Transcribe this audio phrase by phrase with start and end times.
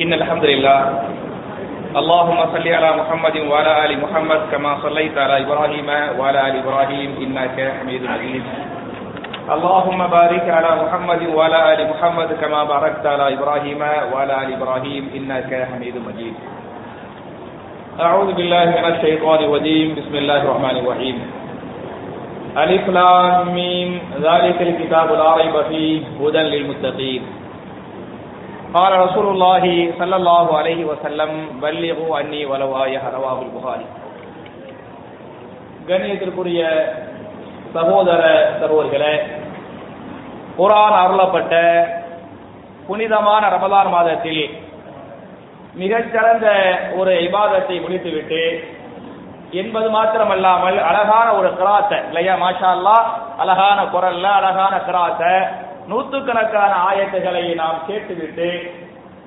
[0.00, 0.80] إن الحمد لله.
[1.96, 5.88] اللهم صل على محمد وعلى آل محمد كما صليت على إبراهيم
[6.18, 8.44] وعلى آل إبراهيم إنك حميد مجيد.
[9.50, 13.80] اللهم بارك على محمد وعلى آل محمد كما باركت على إبراهيم
[14.12, 16.34] وعلى آل إبراهيم إنك حميد مجيد.
[18.00, 19.88] أعوذ بالله من الشيطان الرجيم.
[20.00, 21.16] بسم الله الرحمن الرحيم.
[22.56, 23.90] ألف لام ميم.
[24.22, 27.39] ذلك الكتاب لا ريب فيه هدى للمتقين.
[28.73, 29.63] قال رسول الله
[29.99, 33.87] صلى الله عليه وسلم بلغوا عني ولو آية رواه البخاري
[35.87, 36.61] கண்ணியத்திற்குரிய
[37.75, 38.21] சகோதர
[38.61, 39.13] சகோதரிகளே
[40.57, 41.53] குரான் அருளப்பட்ட
[42.87, 44.43] புனிதமான ரமலான் மாதத்தில்
[45.75, 46.47] மிகச்சிறந்த
[46.97, 48.41] ஒரு இபாதத்தை முடித்துவிட்டு
[49.53, 52.97] என்பது மாத்திரமல்லாமல் அழகான ஒரு கிராத்த இல்லையா மாஷா அல்லா
[53.43, 55.23] அழகான குரல்ல அழகான கிராத்த
[55.90, 58.48] நூற்றுக்கணக்கான ஆயத்துகளை நாம் கேட்டுவிட்டு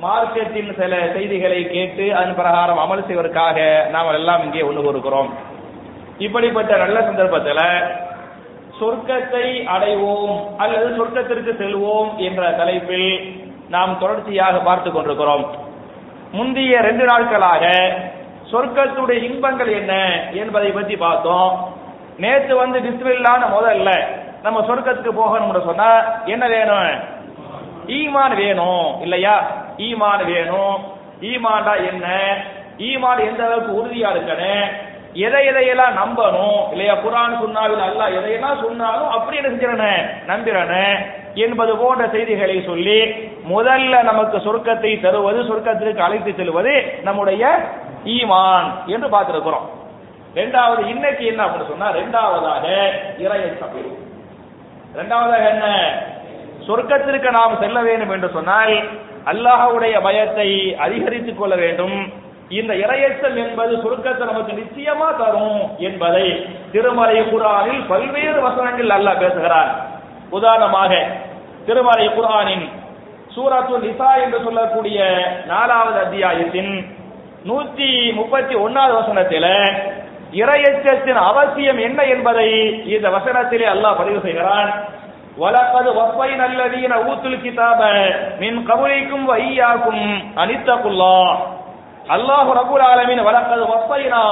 [0.03, 3.57] மார்க்கத்தின் சில செய்திகளை கேட்டு அதன் பிரகாரம் அமல் செய்வதற்காக
[3.95, 5.29] நாம் எல்லாம் இங்கே ஒன்று கொடுக்கிறோம்
[6.25, 7.65] இப்படிப்பட்ட நல்ல சந்தர்ப்பத்தில்
[8.79, 13.11] சொர்க்கத்தை அடைவோம் அல்லது சொர்க்கத்திற்கு செல்வோம் என்ற தலைப்பில்
[13.75, 15.45] நாம் தொடர்ச்சியாக பார்த்து கொண்டிருக்கிறோம்.
[16.37, 17.65] முந்தைய ரெண்டு நாட்களாக
[18.51, 19.93] சொர்க்கத்துடைய இன்பங்கள் என்ன
[20.41, 21.53] என்பதை பற்றி பார்த்தோம்.
[22.23, 23.89] நேற்று வந்து பிஸ்மில்லான முதல்ல
[24.43, 26.99] நம்ம சொர்க்கத்துக்கு போகணும்னு சொன்னா என்ன வேணும்?
[27.87, 29.51] ஈமான் வேணும் இல்லையா?
[29.77, 30.77] ஈமான் வேணும்.
[31.21, 32.35] ஈமான்டா என்ன?
[32.77, 34.71] ஈமான் எந்த அளவுக்கு உறுதியா இருக்கணும்
[35.13, 36.71] எதை எதையெல்லாம் நம்பணும்?
[36.71, 36.93] இல்லையா?
[36.93, 41.09] குரான் சுண்ணாவில் அல்ல எதையெல்லாம் சொன்னாலும் அப்படி என்ன செஞ்சிடனே?
[41.33, 43.01] என்பது போன்ற செய்திகளை சொல்லி
[43.53, 47.69] முதல்ல நமக்கு சொர்க்கத்தை தருவது சொர்க்கத்திற்கு அழைத்து செல்வது நம்முடைய
[48.05, 49.67] ஈமான் என்று பார்த்திருக்கிறோம்.
[50.35, 52.65] ரெண்டாவது இன்னைக்கு என்ன அப்படின்னு சொன்னா ரெண்டாவதாக
[53.17, 54.11] இறையச்சம்
[54.97, 55.67] ரெண்டாவதாக என்ன?
[56.67, 58.75] சொர்க்கத்திற்கு நாம் செல்ல வேண்டும் என்று சொன்னால்
[59.31, 61.97] அல்லாஹுடைய பயத்தை அதிகரித்துக் கொள்ள வேண்டும்.
[62.49, 66.25] இந்த இறையச்சல் என்பது சுருக்கத்தை நமக்கு நிச்சயமா தரும் என்பதை
[66.71, 69.71] திருமலை குரானில் பல்வேறு வசனங்கள் அல்லாஹ் பேசுகிறார்
[70.29, 70.91] உதாரணமாக
[71.65, 72.65] திருமலை குரானின்
[73.35, 74.99] சூரத்து நிசா என்று சொல்லக்கூடிய
[75.45, 76.73] நாலாவது அத்தியாயத்தின்
[77.47, 79.45] நூத்தி முப்பத்தி ஒன்னாவது வசனத்தில
[80.41, 82.49] இரையச்சத்தின் அவசியம் என்ன என்பதை
[82.85, 84.69] இந்த வசனத்திலே அல்லாஹ் பதிவு செய்கிறான்.
[85.37, 87.81] வலப்பது வப்பை நல்லதீன ஊத்துல் கிதாப
[88.39, 90.03] மின் கபுலிக்கும் வையாக்கும்
[90.35, 91.17] அனித்தகுல்லா
[92.15, 94.23] அல்லாஹு ரபுல் ஆலமின் வலப்பது வப்பைனா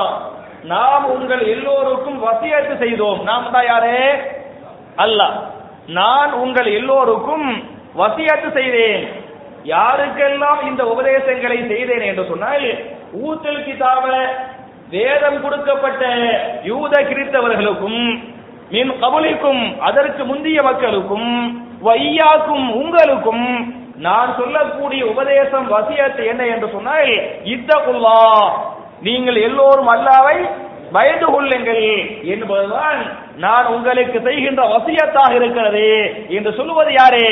[0.64, 3.20] நாம் உங்கள் எல்லோருக்கும் வசியத்து செய்தோம்.
[3.24, 4.02] நாம் தான் யாரே?
[4.98, 5.36] அல்லாஹ்
[5.90, 7.48] நான் உங்கள் எல்லோருக்கும்
[7.96, 9.04] வசியத்து செய்தேன்.
[9.66, 12.68] யாருக்கெல்லாம் இந்த உபதேசங்களை செய்தேன் என்று சொன்னால்
[13.22, 14.06] ஊத்தல் கிதாப
[14.90, 16.04] வேதம் கொடுக்கப்பட்ட
[16.64, 18.02] யூத கிறித்தவர்களுக்கும்
[18.72, 21.30] மின் கபலிக்கும் அதற்கு முந்தைய மக்களுக்கும்
[21.84, 23.46] வையாக்கும் உங்களுக்கும்
[24.06, 27.12] நான் சொல்லக்கூடிய உபதேசம் வசியத்து என்ன என்று சொன்னால்
[27.52, 28.20] இத்தகுல்லா
[29.02, 30.38] நீங்கள் எல்லோரும் அல்லாவை
[30.94, 31.84] பயந்து கொள்ளுங்கள்
[32.34, 32.98] என்பதுதான்
[33.38, 35.86] நான் உங்களுக்கு செய்கின்ற வசியத்தாக இருக்கிறது
[36.36, 37.28] என்று சொல்லுவது யாரே?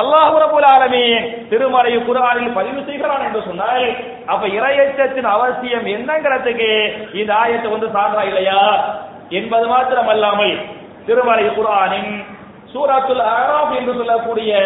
[0.00, 1.16] அல்லாஹு ரபுல் ஆலமீன்
[1.50, 3.86] திருமலை குரானில் பதிவு செய்கிறான் என்று சொன்னால்
[4.26, 6.70] அப்ப இரையச்சத்தின் அவசியம் என்னங்கிறதுக்கு
[7.20, 8.60] இந்த ஆயத்தை வந்து சான்றா இல்லையா?
[9.34, 10.60] என்பது மாத்திரமல்லாமல்
[11.06, 12.24] திருமலை குரானின்
[12.74, 14.56] சூராத்துல் அராப் என்று சொல்லக்கூடிய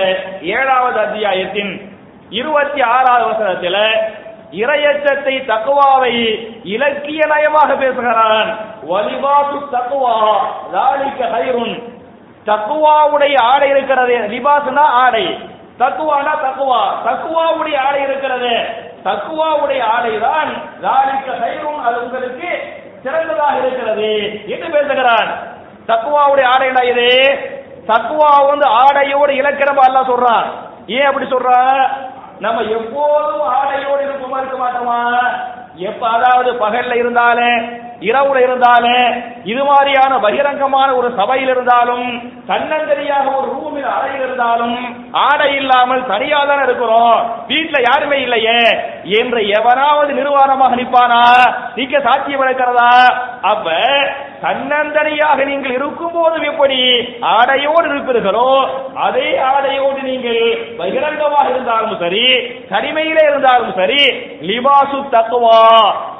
[0.42, 1.96] ஏழாவது அத்தியாயத்தின்
[2.30, 4.16] இருபத்தி ஆறாவது வசனத்தில்
[4.52, 8.56] இரையச்சத்தை தக்குவாவை இலக்கிய நயமாக பேசுகிறான்.
[8.90, 10.36] வலிவாசு தக்குவா
[10.72, 11.82] லாலிக்க ஹைருன்.
[12.46, 14.18] தக்குவாவுடைய ஆடை இருக்கிறது.
[14.18, 15.26] லிபாசுனா ஆடை.
[15.78, 16.80] தக்குவானா தக்குவா.
[17.04, 18.66] தக்குவாவுடைய ஆடை இருக்கிறது.
[19.04, 20.52] தக்குவாவுடைய ஆடை தான்
[20.82, 24.10] லாலிக்க ஹைருன் அது உங்களுக்கு சிறந்ததாக இருக்கிறது
[24.46, 27.38] என்று பேசுகிறான் தக்குவாவுடைய என்ன இது?
[27.86, 30.44] தக்குவா வந்து ஆடையோடு இலக்கணமா எல்லாம் சொல்றான்.
[30.86, 31.50] ஏன் அப்படி சொல்ற?
[32.38, 35.18] நம்ம எப்போதும் ஆடையோடு இருப்போமா இருக்க மாட்டோமா?
[35.74, 38.98] எப்ப அதாவது பகல்ல இருந்தாலும் இரவுல இருந்தாலே
[39.44, 42.06] இது மாதிரியான பகிரங்கமான ஒரு சபையில் இருந்தாலும்
[42.48, 44.76] தன்னந்தனியாக ஒரு ரூமில் அறையில் இருந்தாலும்
[45.10, 47.18] ஆடை இல்லாமல் தனியா தானே இருக்கிறோம்.
[47.48, 48.60] வீட்டுல யாருமே இல்லையே.
[49.20, 51.22] என்று எவனாவது நிர்வாணமாக நிற்பானா?
[51.74, 52.92] நீக்க சாட்சியம் இருக்கிறதா?
[53.42, 53.70] அப்ப
[54.42, 56.80] தன்னந்தனியாக நீங்கள் இருக்கும் போது எப்படி
[57.20, 62.24] ஆடையோடு இருப்பீர்களோ அதே ஆடையோடு நீங்கள் பகிரங்கமாக இருந்தாலும் சரி
[62.70, 64.02] தனிமையிலே இருந்தாலும் சரி
[64.40, 65.60] லிபாசு தத்துவா.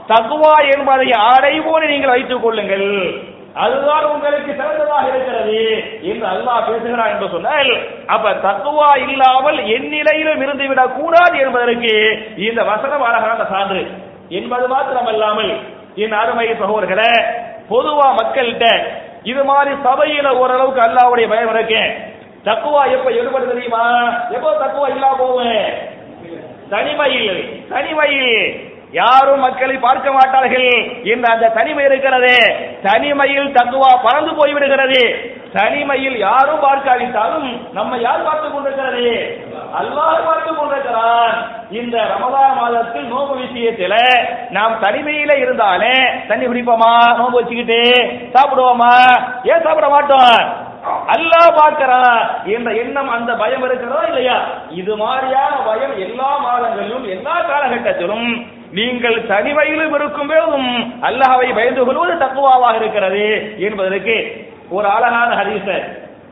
[0.09, 2.89] தக்குவா என்பதை அடைவோடு நீங்கள் வைத்துக் கொள்ளுங்கள்.
[3.55, 7.71] அதுதான் உங்களுக்கு சிறந்ததாக இருக்கிறது என்று அல்லாஹ் பேசுகிறான் என்று சொன்னால்
[8.07, 11.93] அப்ப தக்குவா இல்லாமல் என் நிலையிலும் இருந்துவிடக் கூடாது என்பதற்கு
[12.37, 13.87] இந்த வசனம் அழகான சான்று.
[14.29, 15.53] என்பது மாத்திரமல்லாமல்
[15.95, 17.13] என் அருமை சகோதரர்களே
[17.71, 18.67] பொதுவா மக்கள்கிட்ட
[19.23, 21.83] இது மாதிரி சபையில ஓரளவுக்கு அல்லாவுடைய பயம் இருக்கு.
[22.45, 23.85] தக்குவா எப்ப எடுபடு தெரியுமா?
[24.31, 25.73] எப்போ தக்குவா இல்லா போவேன்
[26.71, 28.67] தனிமையில் தனிமையில்.
[28.90, 32.56] யாரும் மக்களை பார்க்க மாட்டார்கள் என்ற அந்த தனிமை இருக்கிறது.
[32.82, 35.32] தனிமையில் தத்துவா பறந்து போய்விடுகிறது.
[35.52, 39.38] தனிமையில் யாரும் பார்க்காவிட்டாலும் நம்ம யார் பார்த்துக் கொண்டிருக்கிறது?
[39.81, 41.50] அல்லாஹ் பார்த்துக் கொண்டிருக்கிறான்.
[41.70, 43.94] இந்த ரமதான் மாதத்தில் நோம்பு விஷயத்தில
[44.50, 47.17] நாம் தனிமையில இருந்தாலே தண்ணி குடிப்போமா?
[47.17, 47.93] நோம்பு வச்சுக்கிட்டு
[48.32, 49.23] சாப்பிடுவோமா?
[49.43, 50.67] ஏன் சாப்பிட மாட்டோம்?
[51.06, 54.43] அல்லாஹ் பார்க்கிறான் என்ற எண்ணம் அந்த பயம் இருக்கிறதா இல்லையா?
[54.70, 62.76] இது மாதிரியான பயம் எல்லா மாதங்களிலும் எல்லா காலகட்டத்திலும் நீங்கள் தனிமையிலும் இருக்கும் போதும் அல்லாஹாவை பயந்து கொள்வது தக்குவாவாக
[62.76, 64.17] இருக்கிறது என்பதற்கு
[64.70, 65.69] ஒரு அழகான ஹரிச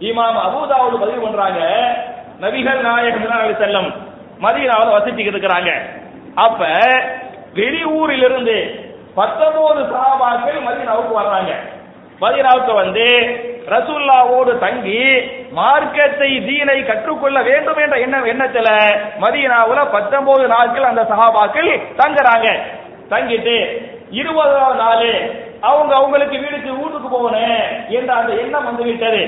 [0.00, 1.60] இமாம் அபூதாவுடு பதிவு பண்றாங்க.
[2.40, 3.88] நபிகள் நாயகம் செல்லம்
[4.42, 5.70] மதியனாவது வசிச்சுக்கிட்டு இருக்கிறாங்க.
[6.34, 6.66] அப்ப
[7.54, 8.56] வெளியூரிலிருந்து
[9.14, 11.52] பத்தொன்பது சஹாபாக்கள் மதியனாவுக்கு வர்றாங்க.
[12.20, 13.06] மதியனாவுக்கு வந்து
[13.74, 15.00] ரசூல்லாவோடு தங்கி
[15.58, 18.68] மார்க்கத்தை தீனை கற்றுக்கொள்ள வேண்டும் என்ற எண்ணம் எண்ணத்துல
[19.22, 21.70] மதீனாவுல பத்தொன்பது நாட்கள் அந்த சஹாபாக்கள்
[22.00, 22.48] தங்குறாங்க.
[23.12, 23.56] தங்கிட்டு
[24.20, 25.08] இருபதாவது நாள்
[25.70, 27.64] அவங்க அவங்களுக்கு வீடுக்கு வீட்டுக்கு போகணும்
[27.98, 29.22] என்ற அந்த எண்ணம் வந்து விட்டது.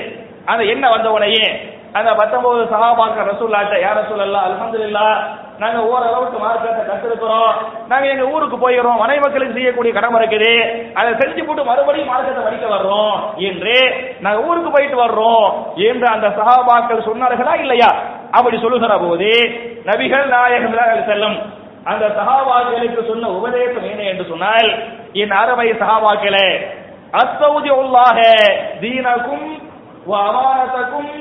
[0.51, 1.45] அந்த எண்ணம் வந்த உடனே
[1.99, 5.07] அந்த பத்தொன்பது சகாபாக்க ரசூல்லாட்ட யார் ரசூல் அல்லா அலமதுல்லா
[5.61, 7.53] நாங்க ஓரளவுக்கு மார்க்கத்தை கத்திருக்கிறோம்
[7.91, 8.99] நாங்க எங்க ஊருக்கு போயிடுறோம்.
[9.03, 10.51] மனை மக்களுக்கு செய்யக்கூடிய கடமை இருக்குது.
[10.99, 13.15] அதை செஞ்சு போட்டு மறுபடியும் மார்க்கத்தை படிக்க வர்றோம்
[13.49, 13.75] என்று
[14.25, 15.47] நாங்க ஊருக்கு போயிட்டு வர்றோம்
[15.89, 17.89] என்று அந்த சகாபாக்கள் சொன்னார்களா இல்லையா?
[18.37, 19.29] அப்படி சொல்லுகிற போது
[19.89, 20.77] நபிகள் நாயகம்
[21.09, 21.37] செல்லும்
[21.91, 24.69] அந்த சகாபாக்களுக்கு சொன்ன உபதேசம் என்ன என்று சொன்னால்
[25.21, 26.47] என் அறவை சகாபாக்களே
[27.21, 28.17] அஸ்தௌதி உள்ளாக
[28.81, 29.47] தீனக்கும்
[30.19, 31.11] அமானத்தக்கும்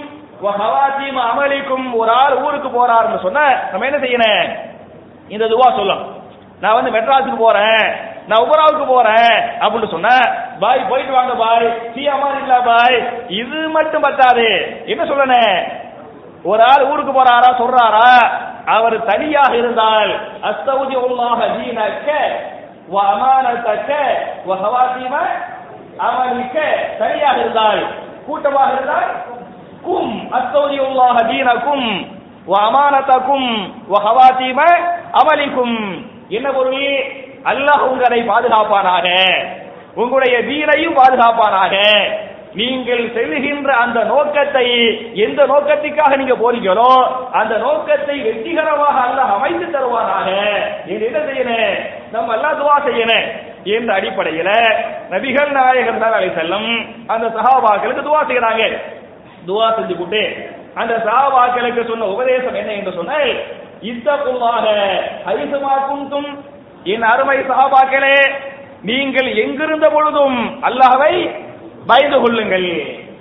[0.42, 3.40] ஹவாத்தீம் அமலிக்கும் ஒரு ஆள் ஊருக்கு போறாருன்னு சொன்ன
[3.72, 4.50] நம்ம என்ன செய்யணும்?
[5.28, 6.04] இந்த துவா சொல்லும்
[6.60, 7.82] நான் வந்து மெட்ராஸுக்கு போறேன்
[8.28, 10.08] நான் உபராவுக்கு போறேன் அப்படின்னு சொன்ன
[10.60, 12.96] பாய் போயிட்டு வாங்க பாய் சி அம்மா இல்ல பாய்
[13.40, 14.46] இது மட்டும் பத்தாது.
[14.86, 15.54] என்ன சொல்லணும்?
[16.44, 18.10] ஒரு ஆள் ஊருக்கு போறாரா சொல்றாரா?
[18.66, 20.10] அவர் தனியாக இருந்தால்
[20.42, 22.08] அஸ்தௌதி உள்ளாக தீனக்க
[23.08, 23.90] அமானத்தக்க
[24.46, 25.14] வ ஹவாத்தீம
[25.98, 26.58] அமலிக்க
[26.98, 27.80] தனியாக இருந்தால்
[28.26, 29.08] கூட்டமாக இருந்தால்
[29.86, 31.86] கும் அத்தௌலியுல்லாஹ தீனக்கும்
[32.50, 33.48] வ அமானத்தக்கும்
[33.92, 33.94] வ
[35.20, 35.76] அமலிக்கும்
[36.36, 36.86] என்ன பொருள்?
[37.50, 39.06] அல்லாஹ் உங்களை பாதுகாப்பானாக.
[39.94, 41.74] உங்களுடைய வீரையும் பாதுகாப்பானாக.
[42.58, 44.66] நீங்கள் செல்கின்ற அந்த நோக்கத்தை
[45.26, 46.92] எந்த நோக்கத்துக்காக நீங்க போறீங்களோ
[47.40, 50.28] அந்த நோக்கத்தை வெற்றிகரமாக அல்லாஹ் அமைத்து தருவானாக.
[51.06, 51.76] என்ன செய்யணும்
[52.14, 53.26] நம்ம எல்லாம் துவா செய்யணும்
[53.76, 54.50] என்ற அடிப்படையில
[55.12, 56.30] நபிகள் நாயகர் தான் அலை
[57.14, 58.64] அந்த சகாபாக்களுக்கு துவா செய்யறாங்க
[59.46, 60.22] துவா செஞ்சு போட்டு
[60.74, 63.30] அந்த சாபாக்களுக்கு சொன்ன உபதேசம் என்ன என்று சொன்னால்
[63.88, 64.66] இத்தகுல்லாக
[65.26, 66.30] ஹரிசுமா குந்தும்
[66.86, 68.16] என் அருமை சாபாக்களே
[68.84, 71.14] நீங்கள் எங்கிருந்த பொழுதும் அல்லாஹ்வை
[71.88, 72.68] பயந்து கொள்ளுங்கள்.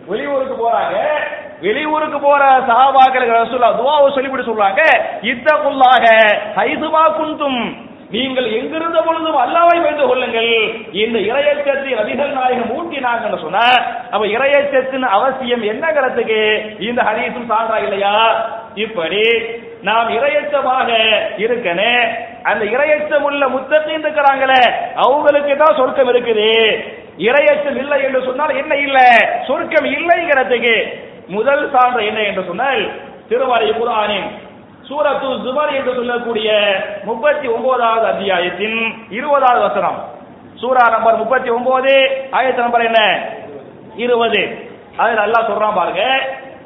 [0.10, 0.96] வெளியூருக்கு போறாங்க
[1.62, 4.82] வெளியூருக்கு போற சஹாபாக்களுக்கு ரசூலா துவாவை சொல்லிவிட்டு சொல்றாங்க
[5.32, 6.06] இத்தகுல்லாக
[6.58, 7.62] ஹைதுமா குந்தும்
[8.14, 10.52] நீங்கள் எங்கிருந்த பொழுதும் அல்லாவை பயந்து கொள்ளுங்கள்.
[11.04, 13.64] இந்த இரையச்சத்தை நபிகள் நாயகம் ஊட்டினாங்கன்னு சொன்ன
[14.14, 16.40] அப்ப இரையச்சத்தின் அவசியம் என்னங்கிறதுக்கு
[16.88, 18.14] இந்த ஹரிசும் சான்றா இல்லையா?
[18.86, 19.24] இப்படி
[19.88, 20.90] நாம் இரையச்சமாக
[21.44, 21.92] இருக்கனே
[22.52, 24.62] அந்த இரையச்சம் உள்ள முத்தத்தையும் இருக்கிறாங்களே
[25.06, 26.50] அவங்களுக்கு தான் சொர்க்கம் இருக்குது.
[27.28, 29.08] இரையச்சம் இல்லை என்று சொன்னால் என்ன இல்லை?
[29.50, 30.76] சொர்க்கம் இல்லைங்கிறதுக்கு
[31.36, 32.84] முதல் சான்று என்ன என்று சொன்னால்
[33.30, 34.28] திருவாரி குரானின்
[34.88, 40.04] சூரத்து ஜுமர் என்று சொல்லக்கூடிய முப்பத்தி ஒன்பதாவது அத்தியாயத்தின் இருபதாவது வசனம்.
[40.56, 43.20] சூரா நம்பர் முப்பத்தி ஒன்பது ஆயத்த நம்பர் என்ன?
[43.96, 44.70] இருபது.
[44.98, 46.04] அதில் நல்லா சொல்றான் பாருங்க.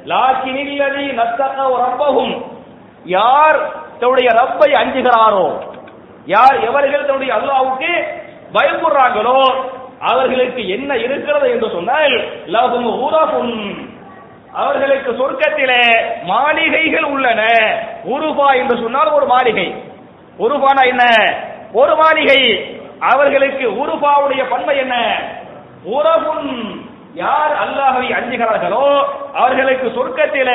[0.06, 2.42] லாக்கினில்லதி நத்தக ரப்பகும்.
[3.06, 3.60] யார்
[4.00, 5.52] தன்னுடைய ரப்பை அஞ்சுகிறாரோ
[6.26, 7.92] யார் எவர்கள் தன்னுடைய அல்லாவுக்கு
[8.54, 9.54] பயப்படுறாங்களோ
[10.00, 12.12] அவர்களுக்கு என்ன இருக்கிறது என்று சொன்னால்
[12.48, 13.90] லகும் ஊரகும்
[14.54, 15.82] அவர்களுக்கு சொர்க்கத்திலே
[16.24, 17.42] மாளிகைகள் உள்ளன.
[18.04, 19.76] உருபா என்று சொன்னால் ஒரு மாளிகை.
[20.40, 21.04] உருபானா என்ன?
[21.74, 22.72] ஒரு மாளிகை.
[23.00, 24.96] அவர்களுக்கு உருபாவுடைய பண்பை என்ன?
[25.84, 26.82] உறவும்
[27.14, 30.50] யார் அல்லாஹவை அஞ்சுகிறார்களோ அவர்களுக்கு சொர்க்கத்தில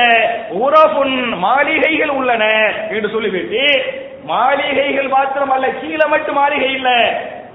[0.48, 2.44] உறவுன் மாளிகைகள் உள்ளன
[2.88, 3.92] என்று சொல்லிவிட்டு
[4.24, 6.88] மாளிகைகள் மாத்திரம் அல்ல கீழே மட்டும் மாளிகை இல்ல.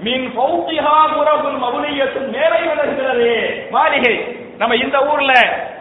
[0.03, 4.40] மின் பௌத்திகா உறவுன் மவுனியத்தின் மேலே விளங்குகிறது மாளிகை.
[4.61, 5.33] நம்ம இந்த ஊர்ல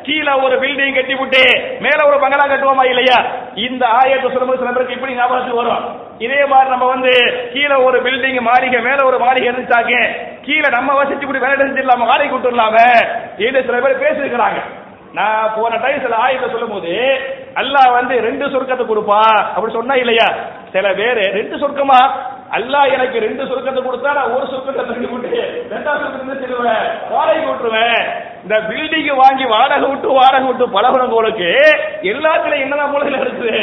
[0.05, 1.43] கீழே ஒரு பில்டிங் கட்டி விட்டு
[1.85, 3.19] மேல ஒரு பங்களா கட்டுவோமா இல்லையா?
[3.65, 5.83] இந்த ஆயத்தை சொல்லும்போது சில பேருக்கு இப்படி ஞாபகத்துக்கு வரும்.
[6.25, 7.13] இதே மாதிரி நம்ம வந்து
[7.53, 9.93] கீழே ஒரு பில்டிங் மாளிகை மேல ஒரு மாளிகை இருந்துச்சாக்க
[10.47, 12.77] கீழே நம்ம வசிச்சு இப்படி வேலை செஞ்சிடலாம வாடகை விட்டுடலாம
[13.45, 14.61] இது சில பேர் பேசிருக்கிறாங்க
[15.15, 16.93] நான் போன டைம் சில ஆயத்தை சொல்லும் போது
[17.61, 19.21] அல்லாஹ் வந்து ரெண்டு சொர்க்கத்தை கொடுப்பா
[19.55, 20.27] அப்படி சொன்னா இல்லையா?
[20.75, 22.01] சில பேரு ரெண்டு சொர்க்கமா?
[22.57, 25.41] அல்லாஹ் எனக்கு ரெண்டு சுருக்கத்தை கொடுத்தா நான் ஒரு சுருக்கத்தை தள்ளி விட்டு
[25.73, 26.87] ரெண்டாவது சுருக்கத்தை செல்லுவேன்?
[27.13, 28.01] வாடகை விட்டுருவேன்
[28.45, 31.51] இந்த பில்டிங் வாங்கி வாடகை விட்டு வாடகை விட்டு பழகுறவங்களுக்கு
[32.13, 33.55] எல்லாத்துலயும் என்னதான் மூலையில இருக்குது?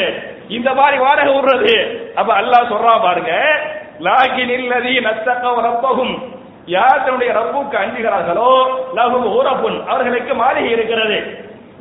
[0.58, 1.74] இந்த மாதிரி வாடகை விடுறது.
[2.20, 3.32] அப்ப அல்லாஹ் சொல்றான் பாருங்க
[4.06, 6.14] லாகின் இல்லதி நத்தகம் ரப்பகும்
[6.76, 8.50] யார் தன்னுடைய ரப்புக்கு அஞ்சுகிறார்களோ
[8.98, 11.18] லகும் ஊரப்புன் அவர்களுக்கு மாளிகை இருக்கிறது.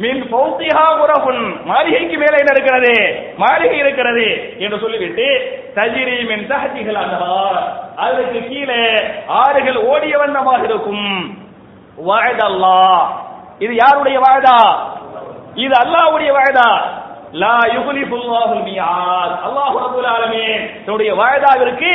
[0.04, 2.94] மின் பௌத்திகா உறவுன் மாளிகைக்கு மேலே என்ன இருக்கிறது?
[3.44, 4.26] மாளிகை இருக்கிறது
[4.64, 5.26] என்று சொல்லிவிட்டு
[5.78, 7.64] தஜிரி மின் தஹதிகள் அன்ஹார்.
[8.06, 8.84] அதற்கு கீழே
[9.42, 11.08] ஆறுகள் ஓடிய வண்ணமாக இருக்கும்.
[12.10, 12.84] வாய்தல்லா
[13.66, 14.60] இது யாருடைய வாய்தா
[15.66, 16.70] இது அல்லாஹ்வுடைய வாய்தா
[17.44, 19.34] லா யுகுலிஃபுல்லாஹுல் மியாத்.
[19.48, 21.92] அல்லாஹ் ரப்பல் ஆலமீன் தன்னுடைய வாய்தாவிற்கு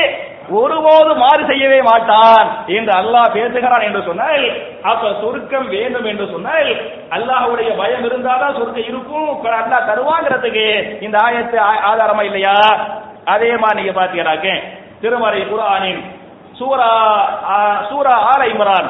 [0.50, 4.44] ஒருபோது மாறு செய்யவே மாட்டான் என்று அல்லாஹ் பேசுகிறான் என்று சொன்னால்
[4.82, 6.70] அப்ப சுருக்கம் வேண்டும் என்று சொன்னால்
[7.10, 9.30] அல்லாஹுடைய பயம் இருந்தால்தான் சுருக்கம் இருக்கும்.
[9.44, 10.66] அல்லாஹ் தருவாங்கிறதுக்கு
[11.00, 11.58] இந்த ஆயத்து
[11.90, 12.56] ஆதாரமா இல்லையா?
[13.26, 14.48] அதே மாதிரி நீங்க பாத்தீங்கன்னாக்க
[15.02, 16.02] திருமறை குரானின்
[16.58, 16.90] சூரா
[17.90, 18.88] சூரா ஆல இம்ரான்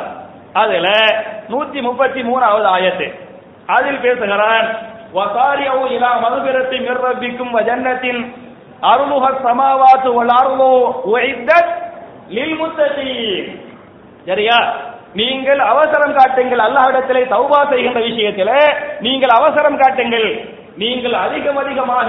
[0.55, 0.87] அதுல
[1.49, 3.07] நூத்தி முப்பத்தி மூணாவது ஆயத்து.
[3.69, 4.67] அதில் பேசுகிறான்
[5.15, 8.21] வசாரியவு இலா மதுபிரத்தை நிர்வகிக்கும் வஜன்னத்தின்
[8.91, 10.71] அருளுக சமாவாத்து வளர்வோ
[11.05, 11.73] உழைத்தத்
[12.29, 13.51] லில்முத்தீன்
[14.27, 14.59] சரியா?
[15.15, 18.53] நீங்கள் அவசரம் காட்டுங்கள் அல்லாஹிடத்திலே தௌபா செய்கின்ற விஷயத்தில்.
[19.01, 20.29] நீங்கள் அவசரம் காட்டுங்கள்.
[20.77, 22.09] நீங்கள் அதிகம் அதிகமாக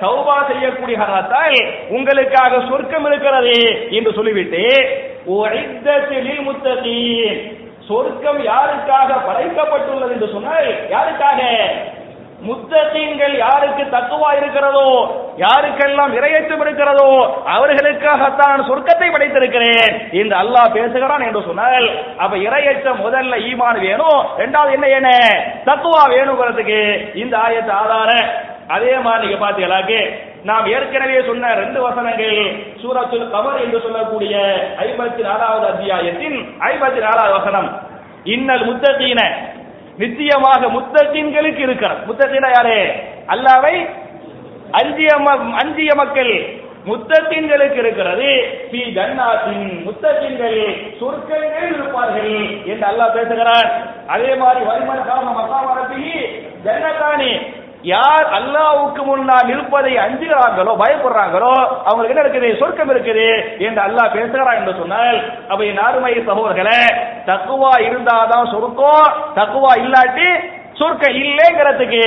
[0.00, 1.58] தௌபா செய்யக்கூடியவராத்தால்
[1.88, 3.58] உங்களுக்காக சொர்க்கம் இருக்கிறது
[3.90, 4.64] என்று சொல்லிவிட்டு
[7.88, 11.40] சொர்க்கம் யாருக்காக படைக்கப்பட்டுள்ளது என்று சொன்னால் யாருக்காக?
[12.48, 14.88] முத்தத்தீன்கள் யாருக்கு தத்துவா இருக்கிறதோ
[15.42, 17.08] யாருக்கெல்லாம் இரையச்சம் இருக்கிறதோ
[17.54, 19.90] அவர்களுக்காகத்தான் சொர்க்கத்தை படைத்திருக்கிறேன்.
[20.20, 21.86] இந்த அல்லாஹ் பேசுகிறான் என்று சொன்னால்
[22.22, 25.10] அப்ப இரையச்சம் முதல்ல ஈமான் வேணும் இரண்டாவது என்ன என்ன
[25.68, 26.80] தத்துவா வேணுங்கிறதுக்கு
[27.22, 28.10] இந்த ஆயத்தை ஆதார
[28.76, 30.00] அதே மாதிரி நீங்க பாத்தீங்களாக்கு
[30.48, 32.36] நாம் ஏற்கனவே சொன்ன ரெண்டு வசனங்கள்
[32.82, 34.34] சூரத்துல் கவர் என்று சொல்லக்கூடிய
[34.84, 36.36] ஐம்பத்தி நாலாவது அத்தியாயத்தின்
[36.70, 37.68] ஐம்பத்தி நாலாவது வசனம்.
[38.34, 39.20] இன்னல் முத்தகீன
[40.02, 42.78] நிச்சயமாக முத்தகீன்களுக்கு இருக்கிறது முத்தகீன யாரு?
[43.34, 43.74] அல்லாவை
[44.78, 45.10] அஞ்சிய
[45.62, 46.34] அஞ்சிய மக்கள்
[46.88, 48.28] முத்தத்தின்களுக்கு இருக்கிறது.
[48.70, 50.60] பி ஜன்னாத்தின் முத்தத்தின்கள்
[51.00, 52.36] சொர்க்கங்களில் இருப்பார்கள்
[52.70, 53.68] என்று அல்லாஹ் பேசுகிறார்
[54.14, 56.06] அதே மாதிரி வரிமன் காரணம் மக்காமரப்பி
[56.66, 57.32] ஜன்னத்தானி.
[57.90, 61.52] யார் அல்லாவுக்கு முன்னால் இருப்பதை அஞ்சுகிறாங்களோ பயப்படுறாங்களோ
[61.88, 62.48] அவங்களுக்கு என்ன இருக்குது?
[62.62, 63.28] சொர்க்கம் இருக்குது
[63.66, 65.20] என்று அல்லாஹ் பேசுகிறான் என்று சொன்னால்
[65.52, 66.80] அவை நாருமை சகோதரர்களே
[67.28, 70.28] தக்குவா இருந்தாதான் சொர்க்கம் தக்குவா இல்லாட்டி
[70.80, 72.04] சொர்க்கம் இல்லைங்கிறதுக்கு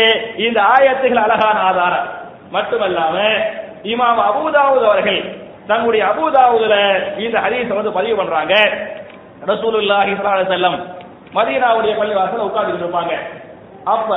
[0.48, 2.08] இந்த ஆயத்துகள் அழகான ஆதாரம்.
[2.54, 3.16] மட்டுமல்லாம
[3.84, 5.22] இமாம் அபூதாவுது அவர்கள்
[5.68, 6.76] தங்களுடைய அபூதாவுதுல
[7.18, 8.54] இந்த ஹதீஸை வந்து பதிவு பண்றாங்க.
[9.52, 10.78] ரசூலுல்லாஹி ஸல்லல்லாஹு அலைஹி வஸல்லம்
[11.36, 13.14] மதீனாவுடைய பள்ளிவாசல்ல இருப்பாங்க.
[13.84, 14.10] அப்ப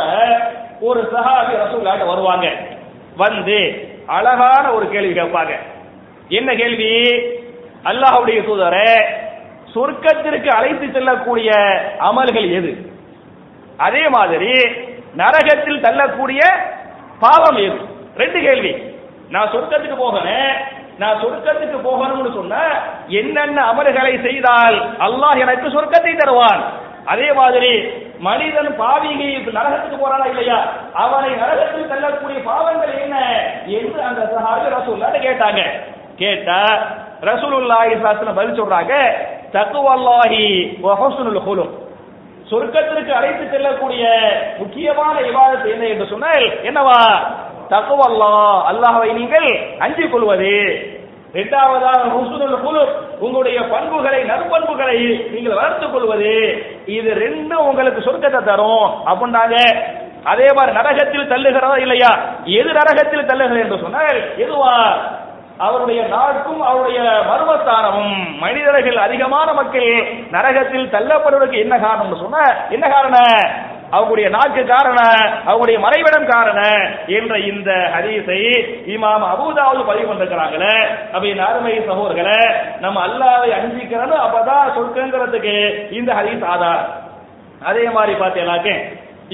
[0.80, 2.46] ஒரு சஹாபி ரசூலுல்லாஹி வருவாங்க.
[3.16, 3.58] வந்து
[4.06, 5.52] அழகான ஒரு கேள்வி கேட்பாங்க.
[6.28, 6.92] என்ன கேள்வி?
[7.84, 8.90] அல்லாஹ்வுடைய தூதரே
[9.74, 11.50] சொர்க்கத்திற்கு அழைத்து செல்லக்கூடிய
[11.98, 12.72] அமல்கள் எது?
[13.76, 14.52] அதே மாதிரி
[15.16, 16.40] நரகத்தில் தள்ளக்கூடிய
[17.20, 17.78] பாவம் எது?
[18.22, 18.72] ரெண்டு கேள்வி.
[19.34, 20.32] நான் சொர்க்கத்துக்கு போகணும்
[21.02, 22.58] நான் சொர்க்கத்துக்கு போகணும்னு சொன்ன
[23.20, 26.62] என்னென்ன அமல்களை செய்தால் அல்லாஹ் எனக்கு சொர்க்கத்தை தருவான்?
[27.12, 27.72] அதே மாதிரி
[28.26, 30.58] மனிதன் பாவிகை நரகத்துக்கு போறானா இல்லையா?
[31.02, 33.16] அவனை நரகத்தில் தள்ளக்கூடிய பாவங்கள் என்ன?
[33.78, 35.60] என்று அந்த சஹாபி ரசூல்லாட்ட கேட்டாங்க.
[36.22, 36.60] கேட்டா
[37.30, 38.94] ரசூலுல்லாஹி சாஸ்திரம் பதில் சொல்றாங்க
[39.56, 40.46] தக்குவல்லாஹி
[40.84, 41.42] வ ஹுஸ்னுல்
[42.50, 44.02] சொர்க்கத்திற்கு அழைத்து செல்லக்கூடிய
[44.58, 46.98] முக்கியமான விவாதத்தை என்ன என்று சொன்னால் என்னவா?
[47.70, 48.32] தகவல்லா
[48.70, 50.54] அல்லாஹை நீங்கள் அஞ்சிக் கொள்வது.
[51.32, 52.82] இரண்டாவதாக ஹுசுனுல் குலு
[53.18, 56.64] உங்களுடைய பண்புகளை நற்பண்புகளை நீங்கள் வளர்த்துக் கொள்வது.
[56.86, 58.90] இது ரெண்டும் உங்களுக்கு சொர்க்கத்தை தரும்.
[59.06, 59.56] அப்படின்னாங்க.
[60.24, 62.18] அதே மாதிரி நரகத்தில் தள்ளுகிறதா இல்லையா?
[62.44, 64.74] எது நரகத்தில் தள்ளுகிறது என்று சொன்னால் எதுவா
[65.58, 68.38] அவருடைய நாட்கும் அவருடைய மர்மஸ்தானமும்.
[68.38, 73.74] மனிதர்கள் அதிகமான மக்கள் நரகத்தில் தள்ளப்படுவதற்கு என்ன காரணம் சொன்ன என்ன காரணம்?
[73.96, 76.82] அவங்களுடைய நாக்கு காரணம் அவங்களுடைய மறைவிடம் காரணம்
[77.18, 78.40] என்ற இந்த ஹதீஸை
[78.94, 80.74] இமாம் அபூதாவது பதிவு பண்ணிருக்கிறாங்களே.
[81.14, 82.40] அப்ப என் அருமை சகோதரர்களே
[82.84, 85.54] நம்ம அல்லாவை அஞ்சிக்கிறோம் அப்பதான் சொற்கங்கிறதுக்கு
[85.98, 86.82] இந்த ஹதீஸ் ஆதார்.
[87.68, 88.72] அதே மாதிரி பார்த்தீங்கன்னாக்க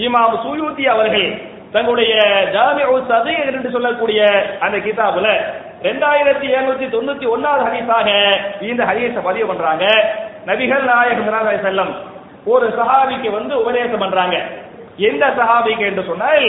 [0.05, 1.29] இமாம் சுயூத்தி அவர்கள்
[1.75, 2.15] தங்களுடைய
[2.55, 4.23] ஜாமி சதீர் என்று சொல்லக்கூடிய
[4.65, 5.29] அந்த கிதாபுல
[5.87, 8.11] ரெண்டாயிரத்தி எழுநூத்தி தொண்ணூத்தி ஒன்னாவது ஹதீஸாக
[8.71, 9.85] இந்த ஹதீஸை பதிவு பண்றாங்க.
[10.49, 11.93] நபிகள் நாயகம் செல்லம்
[12.47, 14.37] ஒரு சஹாபிக்கு வந்து உபதேசம் பண்றாங்க.
[14.97, 16.47] எந்த சஹாபிக்கு என்று சொன்னால்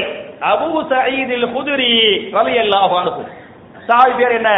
[0.52, 1.92] அபு சயீதில் குதுரி
[2.38, 3.24] ரலியல்லாஹு அன்ஹு.
[3.88, 4.52] சஹாபி பேர் என்ன?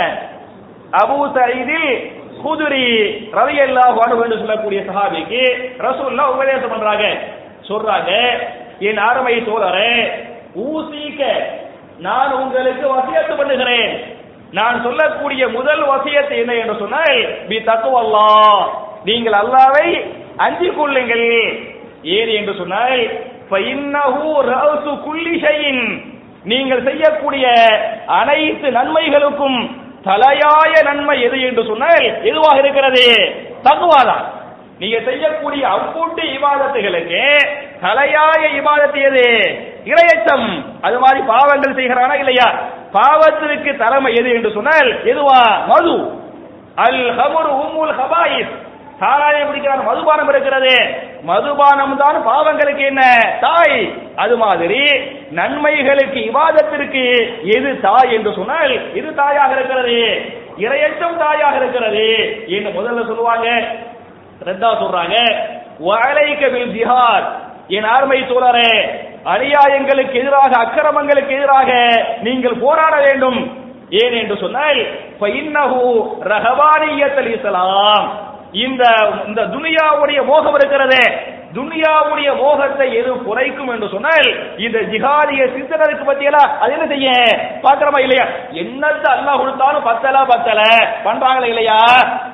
[1.01, 1.89] அபு சயீதில்
[2.44, 2.88] குதுரி
[3.39, 5.42] ரலியல்லாஹு அன்ஹு என்று சொல்லக்கூடிய சஹாபிக்கு
[5.77, 7.06] ரசூல்லா உபதேசம் பண்றாங்க.
[7.68, 8.12] சொல்றாங்க
[8.80, 9.92] என் அருமை தோழரே
[10.56, 11.22] ஊசிக்க
[12.00, 13.92] நான் உங்களுக்கு வசியத்து பண்ணுகிறேன்.
[14.51, 16.54] நான் சொல்லக்கூடிய முதல் வசியத்து என்ன?
[16.54, 18.30] என்று சொன்னால் பி தத்துவல்லா
[19.04, 19.88] நீங்கள் அல்லாவை
[20.38, 21.60] அஞ்சு கொள்ளுங்கள்.
[22.04, 23.10] ஏன் என்று சொன்னால்
[26.44, 27.46] நீங்கள் செய்யக்கூடிய
[28.08, 33.34] அனைத்து நன்மைகளுக்கும் தலையாய நன்மை எது என்று சொன்னால் எதுவாக இருக்கிறது?
[33.63, 34.24] தகுவாதான்
[34.80, 37.50] நீங்க செய்யக்கூடிய அவ்வூட்டு இவாதத்துகளுக்கு
[37.82, 39.56] தலையாய இவாதத்து எது?
[39.86, 42.54] இளையச்சம் அது மாதிரி பாவங்கள் செய்கிறானா இல்லையா?
[42.94, 45.65] பாவத்திற்கு தலைமை எது என்று சொன்னால் எதுவா?
[45.68, 46.12] மது.
[46.75, 48.64] அல் ஹமுர் உம்முல் ஹபாயிஸ்.
[49.00, 50.78] சாராயம் குடிக்கிறார் மதுபானம் இருக்கிறது.
[51.22, 53.02] மதுபானம் தான் பாவங்களுக்கு என்ன?
[53.42, 53.94] தாய்.
[54.16, 60.32] அது மாதிரி நன்மைகளுக்கு இவாதத்திற்கு எது தாய் என்று சொன்னால் இது தாயாக இருக்கிறது.
[60.58, 62.38] இறையற்றம் தாயாக இருக்கிறது.
[62.48, 63.68] என்று முதல்ல சொல்லுவாங்க.
[64.46, 65.16] ரெண்டா சொல்றாங்க
[65.86, 67.28] வலைக்க bil ஜிஹாத்.
[67.68, 71.72] என் ஆர்மை தோழரே அநியாயங்களுக்கு எதிராக அக்கிரமங்களுக்கு எதிராக
[72.24, 73.58] நீங்கள் போராட வேண்டும்.
[73.90, 74.86] ஏன் என்று சொன்னால்
[75.20, 78.34] ஃபைன்னஹு இஸ்லாம்.
[78.56, 78.84] இந்த
[79.28, 81.06] இந்த துனியாவுடைய மோகம் இருக்கிறதே.
[81.54, 87.10] துனியாவுடைய மோகத்தை எது குறைக்கும் என்று சொன்னால் இந்த ஜிஹாதிய சிந்தனருக்கு பத்தியலா அது என்ன செய்ய?
[87.64, 88.26] பாக்குறமா இல்லையா?
[88.52, 90.60] என்னத்த அல்லாஹ் கொடுத்தாலும் பத்தல பத்தல.
[91.04, 91.80] பண்றாங்களா இல்லையா?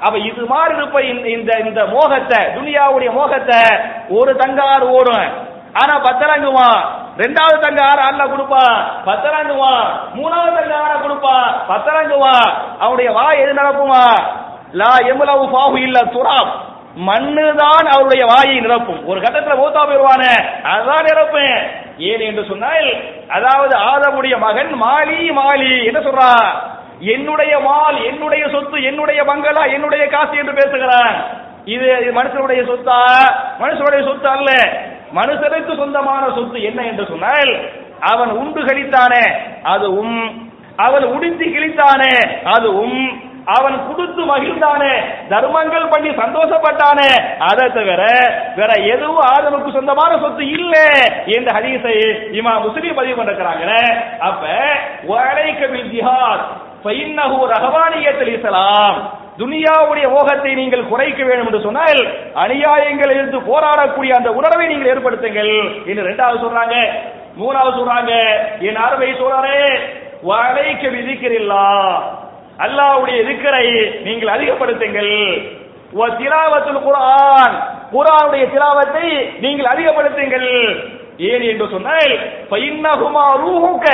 [0.01, 3.61] அப்ப இது மாதிரி இருப்ப இந்த- இந்த இந்த மோகத்தை துனியாவுடைய மோகத்தை
[4.09, 5.27] ஒரு தங்காறு ஓடும்.
[5.73, 6.79] ஆனா பத்தலங்குவான்
[7.17, 8.75] ரெண்டாவது தங்க ஆற அல்ல கொடுப்பான்
[9.05, 9.85] பத்தரங்குவான்
[10.15, 12.49] மூணாவது தங்க ஆற கொடுப்பான் பத்தரங்குவான்
[12.79, 14.03] அவனுடைய வாய் எது நடக்குமா?
[14.79, 16.51] லா எமுலவு பாஹு இல்ல துராப்.
[17.07, 19.01] மண்ணு தான் அவருடைய வாயை நிரப்பும்.
[19.09, 20.33] ஒரு கட்டத்துல மூத்தா போயிருவானே
[20.73, 21.57] அதான் நிரப்பேன்
[22.09, 22.89] ஏன் என்று சொன்னால்
[23.37, 26.31] அதாவது ஆதமுடைய மகன் மாலி மாலி என்ன சொல்றா?
[27.15, 31.15] என்னுடைய மால் என்னுடைய சொத்து என்னுடைய பங்களா என்னுடைய காசு என்று பேசுகிறான்.
[31.65, 31.87] இது
[32.19, 32.99] மனுஷனுடைய சொத்தா?
[33.61, 34.51] மனுஷனுடைய சொத்து அல்ல.
[35.19, 37.51] மனுஷனுக்கு சொந்தமான சொத்து என்ன என்று சொன்னால்
[38.11, 39.25] அவன் உண்டு கழித்தானே
[39.73, 40.15] அதுவும்
[40.85, 42.13] அவன் உடித்து கிழித்தானே
[42.55, 42.99] அதுவும்
[43.47, 44.91] அவன் கொடுத்து மகிழ்ந்தானே
[45.29, 47.07] தர்மங்கள் பண்ணி சந்தோஷப்பட்டானே
[47.47, 48.01] அதை தவிர
[48.55, 50.75] வேற எதுவும் ஆதமுக்கு சொந்தமான சொத்து இல்ல
[51.35, 51.95] என்ற ஹதீஸை
[52.39, 53.65] இமா முஸ்லீம் பதிவு பண்ணிருக்கிறாங்க
[54.29, 54.43] அப்ப
[55.11, 56.45] வலைக்க பில் ஜிஹாத்
[56.83, 58.99] ஃபைன்னஹு ரஹபானியத்தில் இஸ்லாம்
[59.39, 62.01] துனியாவுடைய மோகத்தை நீங்கள் குறைக்க வேண்டும் என்று சொன்னால்
[62.43, 65.53] அநியாயங்கள் எதிர்த்து போராடக்கூடிய அந்த உணர்வை நீங்கள் ஏற்படுத்துங்கள்
[65.85, 66.75] என்று ரெண்டாவது சொல்றாங்க.
[67.37, 68.13] மூணாவது சொல்றாங்க.
[68.59, 69.59] என் அருமை சொல்றாரே
[70.23, 71.67] வலைக்க விதிக்கிறீர்களா
[72.65, 73.65] அல்லாஹ்வுடைய திக்கரை
[74.05, 75.13] நீங்கள் அதிகப்படுத்துங்கள்.
[75.97, 77.55] வ திலாவத்துல் குர்ஆன்.
[77.93, 79.07] குர்ஆனுடைய திலாவத்தை
[79.43, 80.49] நீங்கள் அதிகப்படுத்துங்கள்.
[81.29, 82.13] ஏன் என்று சொன்னால்
[82.49, 83.85] ஃபைன்னஹுமா ரூஹுக.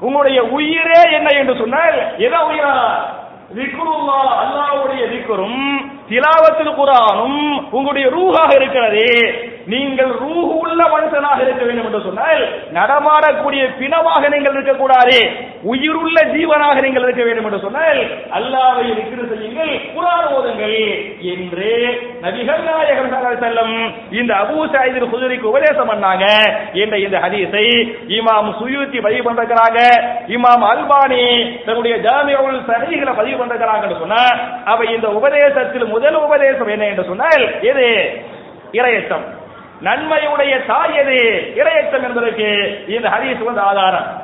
[0.00, 2.74] உங்களுடைய உயிரே என்ன என்று சொன்னால் எதா உயிரா?
[3.56, 5.60] திக்ருல்லா அல்லாஹ்வுடைய திக்ரும்
[6.10, 7.40] திலாவத்துல் குர்ஆனும்
[7.76, 9.06] உங்களுடைய ரூஹாக இருக்கிறது.
[9.72, 12.42] நீங்கள் ரூஹு உள்ள மனுஷனாக இருக்க வேண்டும் என்று சொன்னால்
[12.78, 15.18] நடமாடக்கூடிய பிணமாக நீங்கள் இருக்கக்கூடாது.
[15.72, 18.00] உயிருள்ள ஜீவனாக நீங்கள் இருக்க வேண்டும் என்று சொன்னால்
[18.38, 20.76] அல்லாவை இருக்கிற செய்யுங்கள் குரான் ஓதுங்கள்
[21.32, 21.70] என்று
[22.24, 23.78] நபிகள் நாயகம் ஸல்லல்லாஹு
[24.20, 26.26] இந்த அபூ சயீத் குதிரைக்கு உபதேசம் பண்ணாங்க.
[26.82, 27.66] என்ற இந்த ஹதீஸை
[28.18, 29.80] இமாம் சுயூத்தி பதிவு பண்றாங்க
[30.36, 31.24] இமாம் அல்பானி
[31.66, 34.22] தன்னுடைய ஜாமிஉல் சஹீஹ்ல பதிவு பண்றாங்கன்னு சொன்னா
[34.72, 37.88] அவ இந்த உபதேசத்தில் முதல் உபதேசம் என்ன என்று சொன்னால் எது?
[38.78, 39.24] இரையச்சம்.
[39.82, 41.52] நன்மையுடைய தாய் எது?
[41.56, 44.22] இரையச்சம் என்பதற்கு இந்த ஹரிஸ் வந்து ஆதாரம்.